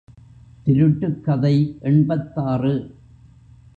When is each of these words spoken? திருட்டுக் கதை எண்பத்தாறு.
திருட்டுக் 0.63 1.23
கதை 1.23 1.77
எண்பத்தாறு. 1.81 2.95